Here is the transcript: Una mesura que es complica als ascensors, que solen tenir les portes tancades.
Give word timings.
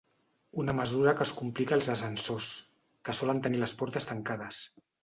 Una 0.61 0.73
mesura 0.77 1.13
que 1.19 1.27
es 1.29 1.33
complica 1.43 1.77
als 1.79 1.91
ascensors, 1.97 2.51
que 3.07 3.19
solen 3.21 3.47
tenir 3.49 3.65
les 3.67 3.79
portes 3.85 4.15
tancades. 4.15 4.69